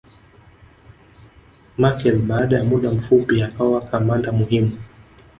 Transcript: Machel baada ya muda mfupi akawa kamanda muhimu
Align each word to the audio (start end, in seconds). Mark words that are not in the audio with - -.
Machel 1.77 2.19
baada 2.19 2.57
ya 2.57 2.63
muda 2.63 2.91
mfupi 2.91 3.43
akawa 3.43 3.81
kamanda 3.81 4.31
muhimu 4.31 4.77